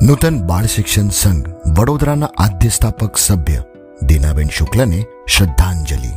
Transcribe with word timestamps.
નૂતન 0.00 0.46
બાળ 0.46 0.66
શિક્ષણ 0.66 1.08
સંઘ 1.08 1.48
વડોદરાના 1.78 2.28
આદ્ય 2.38 2.68
સ્થાપક 2.68 3.16
સભ્ય 3.16 3.62
દીનાબેન 4.02 4.48
શુક્લને 4.48 5.04
શ્રદ્ધાંજલિ. 5.28 6.12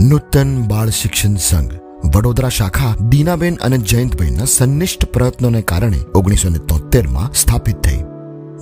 નૂતન 0.00 0.62
બાળ 0.62 0.90
શિક્ષણ 0.90 1.34
સંઘ 1.34 1.72
વડોદરા 2.16 2.48
શાખા 2.48 2.94
દીનાબેન 3.08 3.56
અને 3.56 3.78
જયંતભાઈના 3.78 4.44
સંનિષ્ઠ 4.44 5.04
પ્રયત્નોને 5.04 5.62
કારણે 5.62 6.00
ઓગણીસો 6.14 6.48
ને 6.48 6.58
તોતેરમાં 6.58 7.32
સ્થાપિત 7.32 7.80
થઈ. 7.80 8.02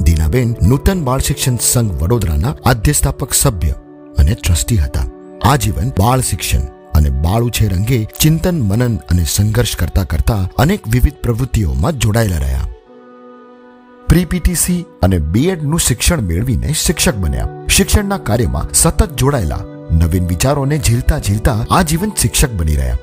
દીનાબેન 0.03 0.57
નૂતન 0.63 1.05
બાળ 1.05 1.21
શિક્ષણ 1.21 1.57
સંઘ 1.61 2.03
વડોદરાના 2.03 2.57
આદ્ય 2.67 2.93
સ્થાપક 2.93 3.33
સભ્ય 3.33 3.71
અને 4.19 4.35
ટ્રસ્ટી 4.35 4.77
હતા. 4.77 5.05
આજીવન 5.45 5.89
બાળ 5.89 6.21
શિક્ષણ 6.21 6.74
અને 6.95 7.11
બાળ 7.11 7.43
ઉછેર 7.43 7.75
અંગે 7.75 8.09
ચિંતન, 8.21 8.61
મનન 8.61 8.97
અને 8.97 9.25
સંઘર્ષ 9.25 9.77
કરતા 9.77 10.05
કરતા 10.05 10.49
અનેક 10.59 10.89
વિવિધ 10.89 11.15
પ્રવૃત્તિઓમાં 11.15 11.93
જોડાયેલા 11.93 12.37
રહ્યા. 12.37 12.67
પ્રીપીટીસી 14.09 14.87
અને 15.03 15.19
બીએડનું 15.19 15.81
શિક્ષણ 15.81 16.21
મેળવીને 16.21 16.73
શિક્ષક 16.73 17.15
બન્યા. 17.15 17.49
શિક્ષણના 17.69 18.19
કાર્યમાં 18.19 18.69
સતત 18.73 19.17
જોડાયેલા 19.17 19.65
નવીન 19.91 20.27
વિચારોને 20.27 20.79
ઝીલતા 20.79 21.19
ઝીલતા 21.19 21.67
આજીવન 21.71 22.13
શિક્ષક 22.17 22.53
બની 22.53 22.77
રહ્યા. 22.77 22.97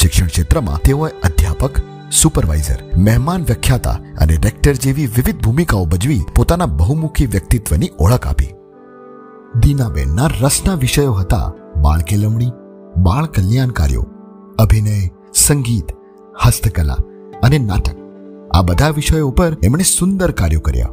શિક્ષણ 0.00 0.26
ક્ષેત્રમાં 0.26 0.78
તેઓએ 0.78 1.10
અધ્યાપક, 1.10 1.80
સુપરવાઇઝર, 2.12 2.82
મહેમાન 2.96 3.42
વ્યાખ્યાતા 3.42 3.90
અને 3.90 4.36
રેક્ટર 4.36 4.72
જેવી 4.72 5.06
વિવિધ 5.06 5.40
ભૂમિકાઓ 5.42 5.84
ભજવી 5.84 6.20
પોતાના 6.36 6.66
બહુમુખી 6.66 7.26
વ્યક્તિત્વની 7.26 7.90
ઓળખ 7.98 8.26
આપી. 8.26 8.54
દીનાબેનના 9.60 10.30
રસના 10.40 10.74
વિષયો 10.74 11.12
હતા 11.12 11.52
બાળ 11.76 12.00
કેળવણી 12.00 12.50
બાળ 13.02 13.26
કલ્યાણ 13.26 13.68
કાર્યો 13.68 14.06
અભિનય, 14.58 15.08
સંગીત, 15.34 15.84
હસ્તકલા 16.46 16.96
અને 17.42 17.58
નાટક, 17.58 17.96
આ 18.54 18.62
બધા 18.62 18.88
વિષયો 18.88 19.28
ઉપર 19.28 19.56
એમણે 19.62 19.82
સુંદર 19.82 20.30
કાર્યો 20.30 20.60
કર્યા. 20.60 20.88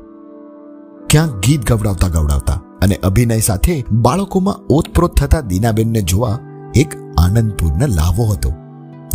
ક્યાંક 1.09 1.45
ગીત 1.45 1.71
ગવડાવતા 1.71 2.07
ગવડાવતા 2.07 2.53
અને 2.53 2.95
અભિનય 2.95 3.39
સાથે 3.39 3.85
બાળકોમાં 3.91 4.55
ઓતપ્રોત 4.69 5.17
થતા 5.17 5.41
દીનાબેનને 5.41 6.01
જોવા 6.01 6.39
એક 6.75 6.95
આનંદપૂર્ણ 7.17 7.87
લાવો 7.87 8.25
હતો. 8.25 8.53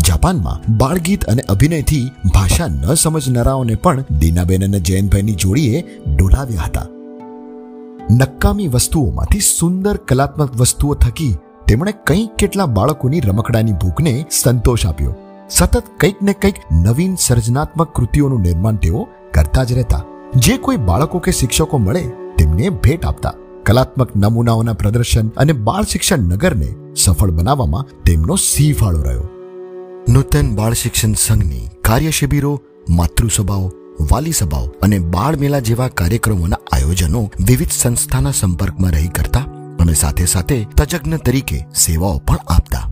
જાપાનમાં 0.07 0.77
બાળગીત 0.77 1.25
અને 1.25 1.42
અભિનયથી 1.42 2.11
ભાષા 2.34 2.67
ન 2.67 2.95
સમજનારાઓને 2.95 3.75
પણ 3.75 4.05
દીનાબેન 4.19 4.64
અને 4.64 4.81
જયંતભાઈની 4.81 5.34
જોડીએ 5.34 5.84
ડોલાવ્યા 6.17 6.61
હતા. 6.61 6.86
નકામી 8.11 8.69
વસ્તુઓમાંથી 8.69 9.41
સુંદર 9.41 9.97
કલાત્મક 9.97 10.57
વસ્તુઓ 10.57 10.95
થકી 10.95 11.36
તેમણે 11.71 11.93
કંઈક 11.93 12.31
કેટલા 12.35 12.67
બાળકોની 12.67 13.21
રમકડાની 13.21 13.73
ભૂખને 13.73 14.27
સંતોષ 14.43 14.87
આપ્યો. 14.87 15.15
સતત 15.51 15.85
કંઈક 16.01 16.23
ને 16.23 16.33
કંઈક 16.33 16.55
નવીન 16.73 17.15
સર્જનાત્મક 17.15 17.95
કૃતિઓનું 17.95 18.41
નિર્માણ 18.41 18.77
તેઓ 18.77 19.09
કરતા 19.35 19.65
જ 19.65 19.73
રહેતા. 19.73 20.03
જે 20.37 20.57
કોઈ 20.57 20.77
બાળકો 20.77 21.19
કે 21.19 21.31
શિક્ષકો 21.31 21.79
મળે, 21.79 22.03
તેમને 22.39 22.69
ભેટ 22.69 23.05
આપતા. 23.05 23.33
કલાત્મક 23.63 24.17
નમૂનાઓના 24.17 24.73
પ્રદર્શન 24.73 25.29
અને 25.29 25.53
બાળ 25.53 25.85
શિક્ષણ 25.85 26.19
નગરને 26.19 26.75
સફળ 26.97 27.31
બનાવવામાં 27.31 28.03
તેમનો 28.03 28.37
સિંહ 28.37 28.75
ફાળો 28.75 29.03
રહ્યો. 29.03 29.29
નૂતન 30.09 30.55
બાળ 30.55 30.73
શિક્ષણ 30.73 31.13
સંઘની 31.13 31.69
કાર્ય 31.83 32.11
શિબિરો, 32.11 32.61
માતૃસભાઓ, 32.89 33.71
વાલી 34.11 34.33
સભાઓ 34.33 34.67
અને 34.83 34.98
બાળ 34.98 35.37
મેળા 35.37 35.59
જેવા 35.59 35.89
કાર્યક્રમોના 35.89 36.57
આયોજનો 36.73 37.31
વિવિધ 37.47 37.71
સંસ્થાના 37.71 38.31
સંપર્કમાં 38.31 38.91
રહી 38.91 39.07
કરતા 39.07 39.59
અને 39.81 39.95
સાથે 39.95 40.27
સાથે 40.27 40.64
તજજ્ઞ 40.77 41.17
તરીકે 41.17 41.67
સેવાઓ 41.75 42.19
પણ 42.19 42.36
આપતા. 42.48 42.91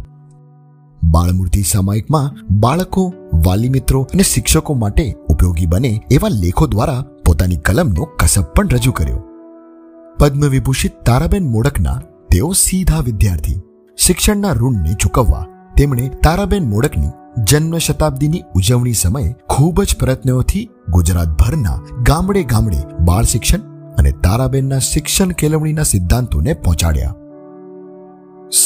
બાળમૂર્તિ 1.05 1.63
સામાયિકમાં 1.63 2.37
બાળકો, 2.61 3.15
વાલી 3.35 3.69
મિત્રો 3.69 4.03
અને 4.03 4.23
શિક્ષકો 4.23 4.75
માટે 4.75 5.15
ઉપયોગી 5.29 5.67
બને 5.67 6.03
એવા 6.11 6.29
લેખો 6.29 6.67
દ્વારા 6.67 7.05
પોતાની 7.27 7.57
કલમનો 7.57 8.05
કસબ 8.05 8.43
પણ 8.43 8.69
રજૂ 8.69 8.93
કર્યો. 8.93 9.23
પદ્મવિભૂષિત 10.19 10.93
તારાબેન 11.07 11.49
મોડકના 11.49 12.01
તેઓ 12.31 12.53
સીધા 12.53 13.01
વિદ્યાર્થી. 13.01 13.61
શિક્ષણના 13.97 14.53
ઋણને 14.53 14.95
ચૂકવવા 14.95 15.47
તેમણે 15.77 16.09
તારાબેન 16.09 16.69
મોડકની 16.69 17.09
જન્મ 17.45 17.79
શતાબ્દીની 17.79 18.43
ઉજવણી 18.55 18.93
સમયે 18.93 19.35
ખૂબ 19.49 19.83
જ 19.83 19.97
પ્રયત્નોથી 20.01 20.69
ગુજરાતભરના 20.93 21.81
ગામડે 22.03 22.43
ગામડે 22.45 22.81
બાળ 23.05 23.25
શિક્ષણ 23.25 23.61
અને 23.99 24.11
તારાબેનના 24.11 24.79
શિક્ષણ 24.79 25.29
કેળવણીના 25.29 25.83
સિદ્ધાંતોને 25.83 26.53
પહોંચાડ્યા. 26.53 27.15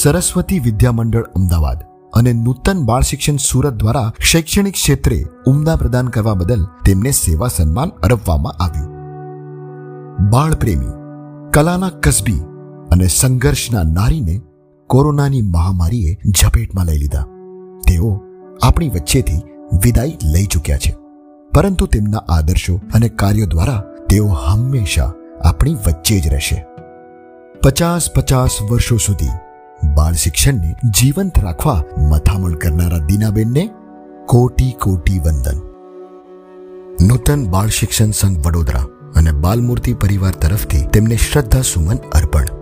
સરસ્વતી 0.03 0.59
વિદ્યામંડળ 0.59 1.23
અમદાવાદ 1.23 1.79
અને 2.15 2.33
નૂતન 2.33 2.85
બાળ 2.85 3.03
શિક્ષણ 3.03 3.37
સુરત 3.37 3.75
દ્વારા 3.75 4.13
શૈક્ષણિક 4.21 4.75
ક્ષેત્રે 4.75 5.25
ઉમદા 5.47 5.77
પ્રદાન 5.77 6.09
કરવા 6.09 6.35
બદલ 6.35 6.65
તેમને 6.65 7.11
સેવા 7.11 7.49
સન્માન 7.49 7.89
અરપવામાં 7.89 8.53
આવ્યું. 8.53 8.93
બાળ 10.31 10.55
પ્રેમી, 10.55 10.93
કલાના 11.51 11.89
કસબી 11.89 12.41
અને 12.91 13.07
સંઘર્ષના 13.07 13.83
નારીને 13.83 14.41
કોરોનાની 14.87 15.43
મહામારીએ 15.43 16.17
ઝપેટમાં 16.31 16.87
લઈ 16.87 16.99
લીધા. 16.99 17.23
તેઓ 17.89 18.21
આપણી 18.63 18.89
વચ્ચેથી 18.89 19.43
વિદાય 19.85 20.09
લઈ 20.09 20.47
ચૂક્યા 20.47 20.79
છે. 20.79 20.97
પરંતુ 21.55 21.87
તેમના 21.87 22.19
આદર્શો 22.19 22.81
અને 22.95 23.09
કાર્યો 23.09 23.47
દ્વારા 23.47 23.83
તેઓ 24.09 24.27
હંમેશા 24.27 25.13
આપણી 25.45 25.75
વચ્ચે 25.75 26.21
જ 26.21 26.29
રહેશે. 26.29 26.67
પચાસ 27.63 28.15
પચાસ 28.15 28.51
વર્ષો 28.71 28.97
સુધી 28.97 29.29
બાળ 29.95 30.13
શિક્ષણને 30.13 30.75
જીવંત 31.01 31.39
રાખવા 31.39 31.83
મથામણ 31.99 32.53
કરનારા 32.53 32.99
દીનાબેનને 32.99 33.71
કોટી 34.27 34.73
કોટી 34.73 35.19
વંદન. 35.19 35.59
નૂતન 37.07 37.47
બાળ 37.47 37.69
શિક્ષણ 37.69 38.11
સંઘ 38.11 38.47
વડોદરા 38.47 38.85
અને 39.15 39.33
બાલમૂર્તિ 39.33 39.95
પરિવાર 39.95 40.33
તરફથી 40.33 40.87
તેમને 40.87 41.17
શ્રદ્ધા 41.17 41.63
સુમન 41.63 41.97
અર્પણ. 41.97 42.62